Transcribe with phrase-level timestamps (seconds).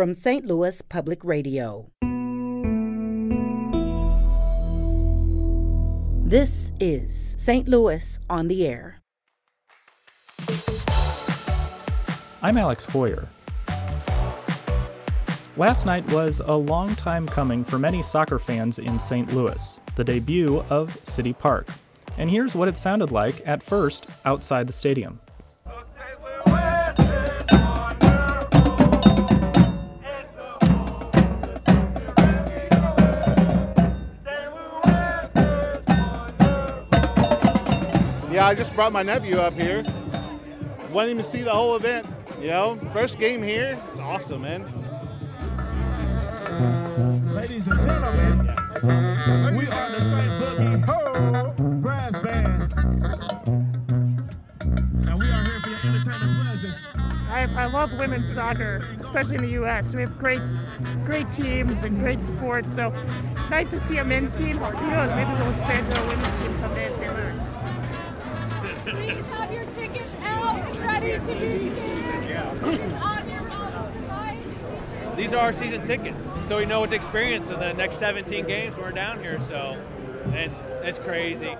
[0.00, 0.46] from St.
[0.46, 1.90] Louis Public Radio.
[6.26, 7.68] This is St.
[7.68, 9.02] Louis on the Air.
[12.40, 13.26] I'm Alex Heuer.
[15.58, 19.34] Last night was a long time coming for many soccer fans in St.
[19.34, 21.68] Louis, the debut of City Park.
[22.16, 25.20] And here's what it sounded like at first outside the stadium.
[38.40, 39.84] Yeah, I just brought my nephew up here.
[40.92, 42.06] Wanted him to see the whole event.
[42.40, 43.78] You know, first game here.
[43.90, 44.64] It's awesome, man.
[47.34, 48.46] Ladies and gentlemen,
[49.54, 50.32] we are the St.
[50.40, 52.72] Boogie Ho Brass Band.
[55.06, 56.86] And we are here for your entertainment pleasures.
[57.28, 59.94] I, I love women's soccer, especially in the U.S.
[59.94, 60.40] We have great,
[61.04, 62.70] great teams and great support.
[62.70, 62.90] So
[63.36, 64.56] it's nice to see a men's team.
[64.56, 65.10] Who knows?
[65.10, 67.12] Maybe we'll expand to a women's team someday in St.
[67.12, 67.19] Louis.
[69.50, 73.26] Have your tickets out ready to be scanned.
[75.16, 78.46] These are our season tickets, so we know what to experience in the next 17
[78.46, 79.40] games we're down here.
[79.40, 79.76] So
[80.26, 81.56] it's it's crazy.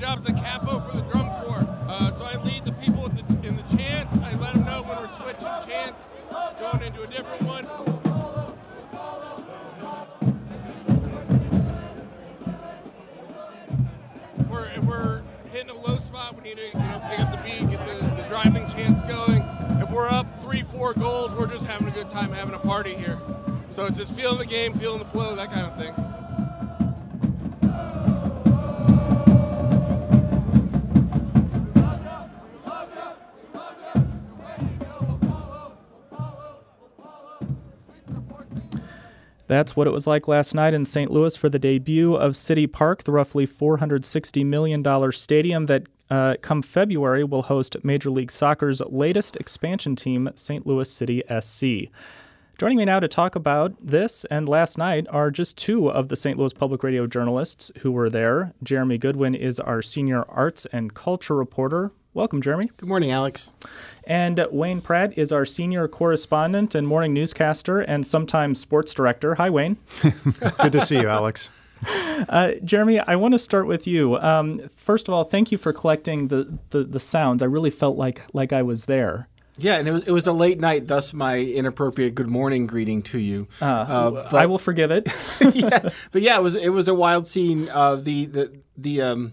[0.00, 3.48] Job's a capo for the drum corps, uh, so I lead the people in the,
[3.48, 4.14] in the chants.
[4.22, 6.08] I let them know when we're switching chants,
[6.58, 7.66] going into a different one.
[14.38, 17.32] If we're, if we're hitting a low spot, we need to you know, pick up
[17.32, 19.42] the beat, get the, the driving chants going.
[19.82, 22.94] If we're up three, four goals, we're just having a good time having a party
[22.94, 23.20] here.
[23.70, 26.19] So it's just feeling the game, feeling the flow, that kind of thing.
[39.50, 41.10] That's what it was like last night in St.
[41.10, 46.62] Louis for the debut of City Park, the roughly $460 million stadium that, uh, come
[46.62, 50.64] February, will host Major League Soccer's latest expansion team, St.
[50.68, 51.90] Louis City SC.
[52.58, 56.16] Joining me now to talk about this and last night are just two of the
[56.16, 56.38] St.
[56.38, 58.52] Louis Public Radio journalists who were there.
[58.62, 61.90] Jeremy Goodwin is our senior arts and culture reporter.
[62.12, 62.68] Welcome, Jeremy.
[62.76, 63.52] Good morning, Alex.
[64.02, 69.36] And Wayne Pratt is our senior correspondent and morning newscaster and sometimes sports director.
[69.36, 69.76] Hi, Wayne.
[70.02, 71.48] Good to see you, Alex.
[72.28, 74.16] Uh, Jeremy, I want to start with you.
[74.16, 77.44] Um, first of all, thank you for collecting the, the, the sounds.
[77.44, 79.28] I really felt like like I was there.
[79.56, 83.02] Yeah, and it was it was a late night, thus my inappropriate good morning greeting
[83.04, 83.46] to you.
[83.62, 85.08] Uh, I will forgive it.
[85.54, 87.68] yeah, but yeah, it was it was a wild scene.
[87.68, 89.32] Uh, the the the um,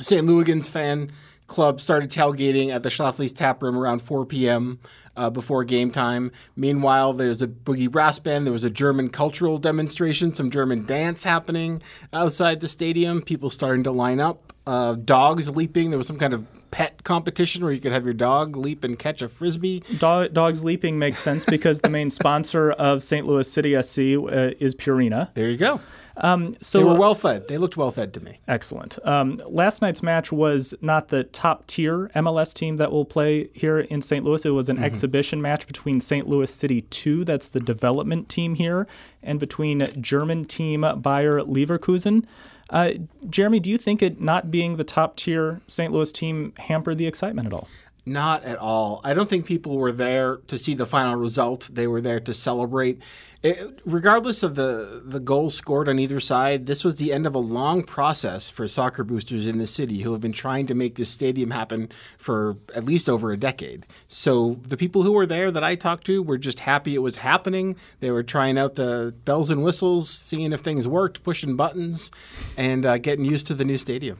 [0.00, 0.26] St.
[0.26, 1.12] Louis fan
[1.52, 4.80] club started tailgating at the Schlafly's tap room around 4 p.m.
[5.14, 6.32] Uh, before game time.
[6.56, 8.46] Meanwhile, there's a boogie brass band.
[8.46, 11.82] There was a German cultural demonstration, some German dance happening
[12.14, 13.20] outside the stadium.
[13.20, 14.54] People starting to line up.
[14.66, 15.90] Uh, dogs leaping.
[15.90, 18.98] There was some kind of pet competition where you could have your dog leap and
[18.98, 19.84] catch a frisbee.
[19.98, 23.26] Dog, dogs leaping makes sense because the main sponsor of St.
[23.26, 25.28] Louis City SC uh, is Purina.
[25.34, 25.80] There you go.
[26.16, 27.48] Um, so they were well fed.
[27.48, 28.40] They looked well fed to me.
[28.46, 28.98] Excellent.
[29.06, 33.80] Um, last night's match was not the top tier MLS team that will play here
[33.80, 34.24] in St.
[34.24, 34.44] Louis.
[34.44, 34.84] It was an mm-hmm.
[34.84, 36.28] exhibition match between St.
[36.28, 38.86] Louis City 2, that's the development team here,
[39.22, 42.24] and between German team Bayer Leverkusen.
[42.70, 42.92] Uh,
[43.28, 45.92] Jeremy, do you think it not being the top tier St.
[45.92, 47.68] Louis team hampered the excitement at all?
[48.04, 49.00] Not at all.
[49.04, 51.70] I don't think people were there to see the final result.
[51.72, 53.00] They were there to celebrate.
[53.42, 57.34] It, regardless of the, the goals scored on either side, this was the end of
[57.34, 60.94] a long process for soccer boosters in the city who have been trying to make
[60.94, 63.84] this stadium happen for at least over a decade.
[64.06, 67.16] So the people who were there that I talked to were just happy it was
[67.16, 67.74] happening.
[67.98, 72.12] They were trying out the bells and whistles, seeing if things worked, pushing buttons,
[72.56, 74.18] and uh, getting used to the new stadium.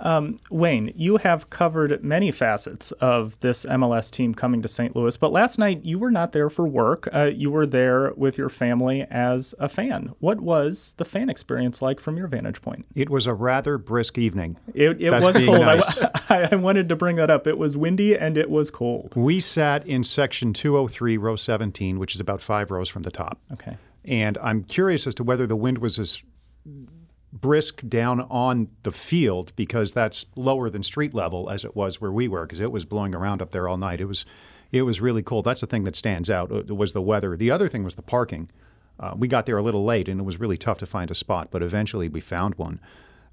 [0.00, 4.94] Um, Wayne, you have covered many facets of this MLS team coming to St.
[4.94, 7.08] Louis, but last night you were not there for work.
[7.14, 10.12] Uh, you were there with your family as a fan.
[10.20, 12.86] What was the fan experience like from your vantage point?
[12.94, 14.56] It was a rather brisk evening.
[14.74, 15.60] It, it was cold.
[15.60, 15.98] Nice.
[16.28, 17.46] I, I, wanted to bring that up.
[17.46, 19.14] It was windy and it was cold.
[19.16, 23.38] We sat in section 203, row 17, which is about five rows from the top.
[23.52, 23.76] Okay.
[24.04, 26.22] And I'm curious as to whether the wind was as
[27.40, 32.12] brisk down on the field because that's lower than street level as it was where
[32.12, 34.00] we were because it was blowing around up there all night.
[34.00, 34.24] It was
[34.72, 35.42] It was really cool.
[35.42, 37.36] That's the thing that stands out uh, was the weather.
[37.36, 38.50] The other thing was the parking.
[38.98, 41.14] Uh, we got there a little late, and it was really tough to find a
[41.14, 42.80] spot, but eventually we found one.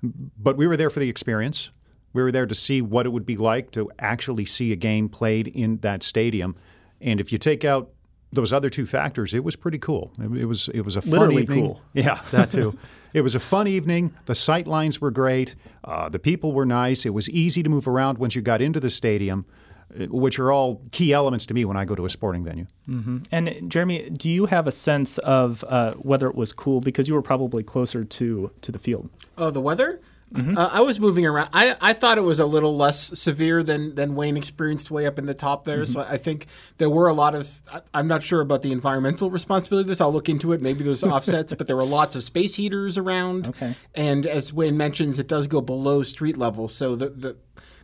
[0.01, 1.71] But we were there for the experience.
[2.11, 5.09] We were there to see what it would be like to actually see a game
[5.09, 6.55] played in that stadium.
[7.01, 7.89] And if you take out
[8.33, 10.11] those other two factors, it was pretty cool.
[10.19, 11.61] It, it was it was a fun Literally evening.
[11.65, 11.81] cool.
[11.93, 12.77] Yeah, that too.
[13.13, 14.13] it was a fun evening.
[14.25, 15.55] The sight lines were great.
[15.83, 17.05] Uh, the people were nice.
[17.05, 19.45] It was easy to move around once you got into the stadium,
[19.99, 22.65] uh, which are all key elements to me when I go to a sporting venue.
[22.85, 27.07] hmm And Jeremy, do you have a sense of uh, whether it was cool because
[27.07, 29.09] you were probably closer to to the field?
[29.37, 29.99] Oh, the weather?
[30.35, 31.49] Uh, I was moving around.
[31.53, 35.19] I, I thought it was a little less severe than, than Wayne experienced way up
[35.19, 35.85] in the top there.
[35.85, 36.47] So I think
[36.77, 37.61] there were a lot of.
[37.71, 40.01] I, I'm not sure about the environmental responsibility of this.
[40.01, 40.61] I'll look into it.
[40.61, 43.49] Maybe there's offsets, but there were lots of space heaters around.
[43.49, 43.75] Okay.
[43.93, 46.67] And as Wayne mentions, it does go below street level.
[46.67, 47.37] So the, the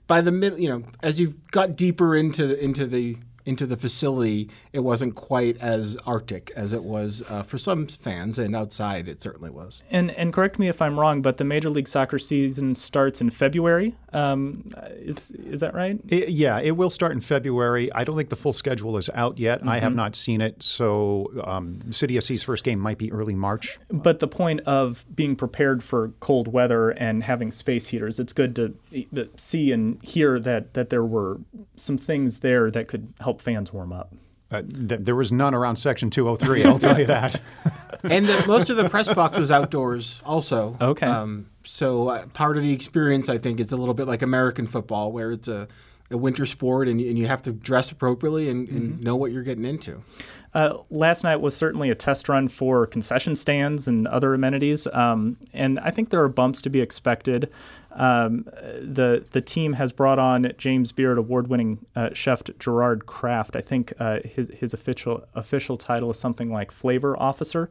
[0.08, 3.18] by the mid, you know, as you got deeper into into the
[3.50, 8.38] into the facility, it wasn't quite as arctic as it was uh, for some fans,
[8.40, 9.84] and outside it certainly was.
[9.90, 13.30] And and correct me if I'm wrong, but the Major League Soccer season starts in
[13.32, 13.96] February.
[14.14, 16.00] Um, is is that right?
[16.08, 17.92] It- yeah, it will start in February.
[17.94, 19.62] I don't think the full schedule is out yet.
[19.68, 19.96] I have Mhm.
[20.04, 20.62] not seen it.
[20.64, 23.80] So um, City SC's first game might be early March.
[23.90, 28.56] But the point of being prepared for cold weather and having space heaters, it's good
[28.58, 28.74] to
[29.16, 31.40] to see and hear that that there were
[31.80, 34.14] some things there that could help fans warm up.
[34.52, 37.40] Uh, th- there was none around Section 203, I'll tell you that.
[38.04, 40.76] and the, most of the press box was outdoors also.
[40.82, 41.06] Okay.
[41.06, 44.66] Um, so uh, part of the experience, I think, is a little bit like American
[44.66, 45.68] football, where it's a,
[46.10, 49.44] a winter sport and, and you have to dress appropriately and, and know what you're
[49.44, 50.02] getting into.
[50.54, 55.38] Uh, last night was certainly a test run for concession stands and other amenities, um,
[55.54, 57.52] and I think there are bumps to be expected.
[57.92, 58.44] Um,
[58.82, 63.56] the the team has brought on James Beard award-winning uh, chef Gerard Craft.
[63.56, 67.70] I think uh, his his official official title is something like flavor officer.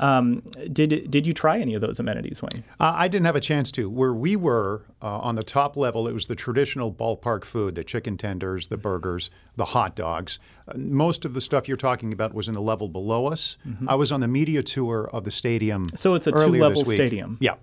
[0.00, 2.64] Um, did did you try any of those amenities, Wayne?
[2.80, 3.90] Uh, I didn't have a chance to.
[3.90, 7.84] Where we were uh, on the top level, it was the traditional ballpark food the
[7.84, 10.38] chicken tenders, the burgers, the hot dogs.
[10.66, 13.56] Uh, most of the stuff you're talking about was in the level below us.
[13.86, 15.88] I was on the media tour of the stadium.
[15.94, 17.38] So it's a two-level stadium.
[17.40, 17.54] Yeah.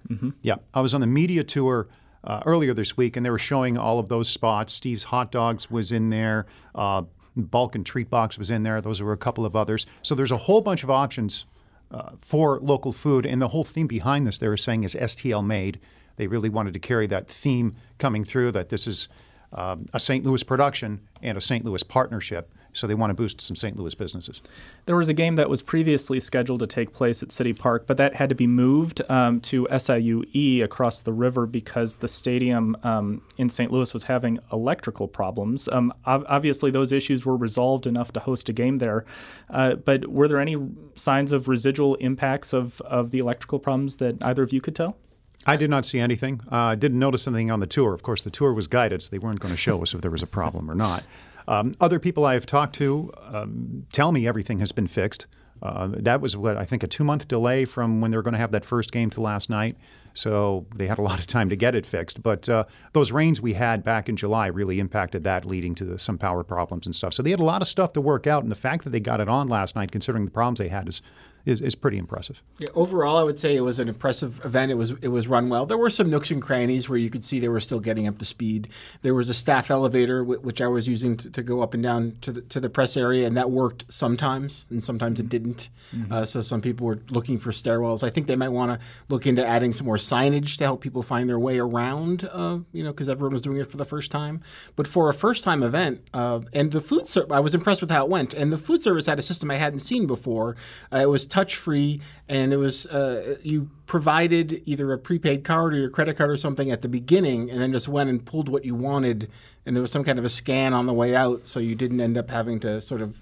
[0.41, 0.55] Yeah.
[0.73, 1.87] I was on the media tour.
[2.23, 4.73] Uh, earlier this week, and they were showing all of those spots.
[4.73, 6.45] Steve's Hot Dogs was in there.
[6.75, 7.03] Uh,
[7.37, 8.81] Balkan Treat Box was in there.
[8.81, 9.85] Those were a couple of others.
[10.01, 11.45] So there's a whole bunch of options
[11.91, 13.25] uh, for local food.
[13.25, 15.79] And the whole theme behind this, they were saying, is STL made.
[16.17, 19.07] They really wanted to carry that theme coming through that this is
[19.53, 20.25] um, a St.
[20.25, 21.63] Louis production and a St.
[21.63, 22.51] Louis partnership.
[22.77, 23.75] So they want to boost some St.
[23.75, 24.41] Louis businesses.
[24.85, 27.97] There was a game that was previously scheduled to take place at City Park, but
[27.97, 33.21] that had to be moved um, to SIUE across the river because the stadium um,
[33.37, 33.71] in St.
[33.71, 35.67] Louis was having electrical problems.
[35.69, 39.05] Um, ob- obviously, those issues were resolved enough to host a game there,
[39.49, 40.57] uh, but were there any
[40.95, 44.97] signs of residual impacts of, of the electrical problems that either of you could tell?
[45.45, 46.41] I did not see anything.
[46.51, 47.93] Uh, I didn't notice anything on the tour.
[47.93, 50.11] Of course, the tour was guided, so they weren't going to show us if there
[50.11, 51.03] was a problem or not.
[51.47, 55.27] Um, other people I have talked to um, tell me everything has been fixed.
[55.61, 58.33] Uh, that was what I think a two month delay from when they were going
[58.33, 59.75] to have that first game to last night.
[60.13, 62.21] So they had a lot of time to get it fixed.
[62.21, 65.99] But uh, those rains we had back in July really impacted that, leading to the,
[65.99, 67.13] some power problems and stuff.
[67.13, 68.43] So they had a lot of stuff to work out.
[68.43, 70.87] And the fact that they got it on last night, considering the problems they had,
[70.87, 71.01] is
[71.45, 72.41] is, is pretty impressive.
[72.59, 74.71] Yeah, overall, I would say it was an impressive event.
[74.71, 75.65] It was it was run well.
[75.65, 78.17] There were some nooks and crannies where you could see they were still getting up
[78.19, 78.67] to speed.
[79.01, 81.81] There was a staff elevator wh- which I was using to, to go up and
[81.83, 85.69] down to the to the press area, and that worked sometimes, and sometimes it didn't.
[86.11, 88.03] Uh, so some people were looking for stairwells.
[88.03, 91.01] I think they might want to look into adding some more signage to help people
[91.01, 92.27] find their way around.
[92.29, 94.41] Uh, you know, because everyone was doing it for the first time.
[94.75, 97.89] But for a first time event, uh, and the food, ser- I was impressed with
[97.89, 98.33] how it went.
[98.33, 100.57] And the food service had a system I hadn't seen before.
[100.91, 105.71] Uh, it was touch free, and it was uh, you provided either a prepaid card
[105.73, 108.49] or your credit card or something at the beginning, and then just went and pulled
[108.49, 109.29] what you wanted,
[109.63, 112.01] and there was some kind of a scan on the way out, so you didn't
[112.01, 113.21] end up having to sort of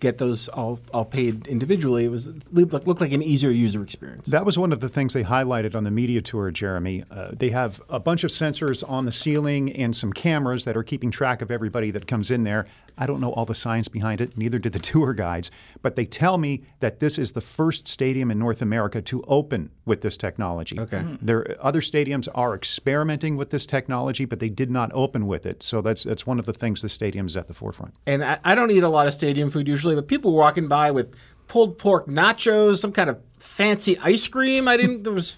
[0.00, 2.04] get those all, all paid individually.
[2.04, 4.26] It was it looked looked like an easier user experience.
[4.26, 7.04] That was one of the things they highlighted on the media tour, Jeremy.
[7.08, 10.82] Uh, they have a bunch of sensors on the ceiling and some cameras that are
[10.82, 12.66] keeping track of everybody that comes in there.
[12.98, 15.50] I don't know all the science behind it, neither did the tour guides,
[15.82, 19.70] but they tell me that this is the first stadium in North America to open
[19.84, 20.78] with this technology.
[20.78, 20.98] Okay.
[20.98, 21.18] Mhm.
[21.22, 25.62] There other stadiums are experimenting with this technology, but they did not open with it.
[25.62, 27.94] So that's that's one of the things the stadium is at the forefront.
[28.06, 30.90] And I, I don't eat a lot of stadium food usually, but people walking by
[30.90, 31.12] with
[31.48, 34.66] pulled pork nachos, some kind of fancy ice cream.
[34.68, 35.02] I didn't.
[35.02, 35.30] There was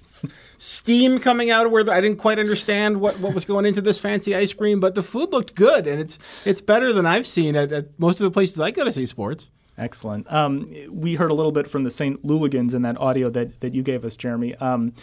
[0.58, 3.80] steam coming out of where the, I didn't quite understand what, what was going into
[3.80, 7.26] this fancy ice cream, but the food looked good, and it's it's better than I've
[7.26, 9.50] seen at, at most of the places I go to see sports.
[9.76, 10.32] Excellent.
[10.32, 12.24] Um, we heard a little bit from the St.
[12.24, 14.54] Louligans in that audio that, that you gave us, Jeremy.
[14.56, 14.94] Um,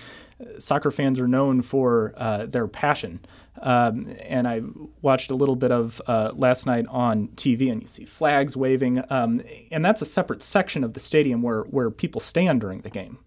[0.59, 3.19] soccer fans are known for uh, their passion.
[3.61, 4.61] Um, and I
[5.01, 9.03] watched a little bit of uh, last night on TV, and you see flags waving.
[9.09, 12.89] Um, and that's a separate section of the stadium where, where people stand during the
[12.89, 13.19] game.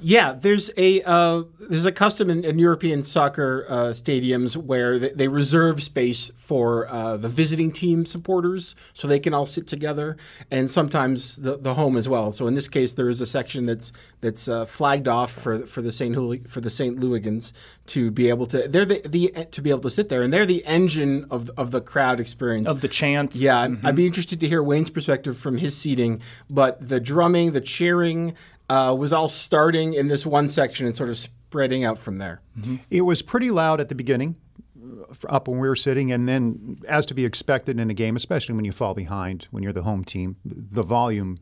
[0.00, 5.10] Yeah, there's a uh, there's a custom in, in European soccer uh, stadiums where they,
[5.10, 10.16] they, reserve space for uh, the visiting team supporters, so they can all sit together,
[10.50, 12.32] and sometimes the, the home as well.
[12.32, 15.82] So in this case, there is a section that's that's uh, flagged off for for
[15.82, 17.52] the Saint for the Saint Louligans
[17.86, 20.46] to be able to they're the, the to be able to sit there, and they're
[20.46, 23.36] the engine of of the crowd experience of the chants.
[23.36, 23.86] Yeah, mm-hmm.
[23.86, 26.20] I'd be interested to hear Wayne's perspective from his seating,
[26.50, 28.34] but the drumming, the cheering
[28.68, 32.40] uh, was all starting in this one section and sort of spreading out from there.
[32.58, 32.76] Mm-hmm.
[32.90, 34.36] It was pretty loud at the beginning,
[34.82, 38.16] uh, up when we were sitting, and then, as to be expected in a game,
[38.16, 41.38] especially when you fall behind, when you're the home team, the volume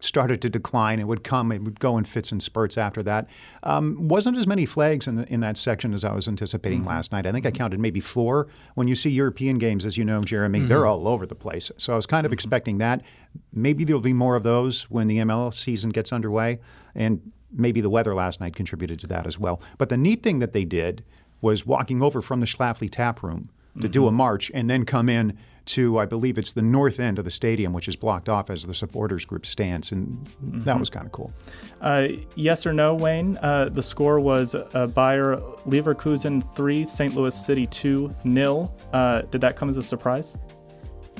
[0.00, 1.00] started to decline.
[1.00, 3.28] It would come, it would go in fits and spurts after that.
[3.62, 6.88] Um, wasn't as many flags in, the, in that section as I was anticipating mm-hmm.
[6.88, 7.26] last night.
[7.26, 8.48] I think I counted maybe four.
[8.74, 10.68] When you see European games, as you know, Jeremy, mm-hmm.
[10.68, 11.70] they're all over the place.
[11.78, 12.34] So I was kind of mm-hmm.
[12.34, 13.02] expecting that.
[13.52, 16.60] Maybe there'll be more of those when the MLS season gets underway.
[16.94, 19.60] And maybe the weather last night contributed to that as well.
[19.78, 21.04] But the neat thing that they did
[21.40, 23.92] was walking over from the Schlafly tap room to mm-hmm.
[23.92, 27.24] do a march and then come in to, I believe it's the north end of
[27.24, 29.90] the stadium, which is blocked off as the supporters group stands.
[29.90, 30.62] And mm-hmm.
[30.62, 31.32] that was kind of cool.
[31.80, 33.36] Uh, yes or no, Wayne?
[33.38, 37.14] Uh, the score was uh, Bayer Leverkusen 3, St.
[37.14, 38.74] Louis City 2 nil.
[38.92, 40.32] Uh, did that come as a surprise?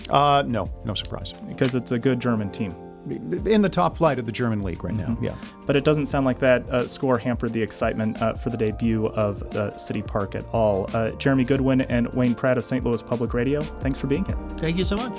[0.09, 1.33] Uh, no, no surprise.
[1.49, 2.75] Because it's a good German team
[3.11, 5.09] in the top flight of the German league right now.
[5.09, 5.25] Mm-hmm.
[5.25, 5.35] Yeah,
[5.67, 9.07] but it doesn't sound like that uh, score hampered the excitement uh, for the debut
[9.09, 10.91] of uh, City Park at all.
[10.95, 12.85] Uh, Jeremy Goodwin and Wayne Pratt of St.
[12.85, 13.61] Louis Public Radio.
[13.61, 14.39] Thanks for being here.
[14.57, 15.19] Thank you so much.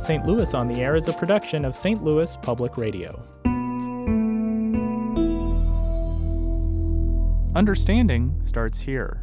[0.00, 0.26] St.
[0.26, 2.02] Louis on the Air is a production of St.
[2.02, 3.22] Louis Public Radio.
[7.54, 9.22] Understanding starts here.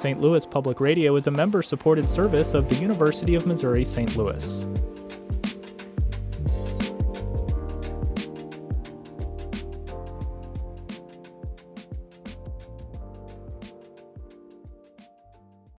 [0.00, 0.18] St.
[0.18, 4.16] Louis Public Radio is a member supported service of the University of Missouri St.
[4.16, 4.66] Louis.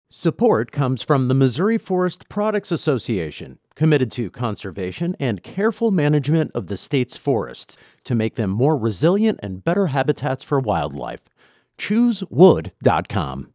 [0.08, 6.68] Support comes from the Missouri Forest Products Association, committed to conservation and careful management of
[6.68, 11.22] the state's forests to make them more resilient and better habitats for wildlife.
[11.80, 13.50] ChooseWood.com.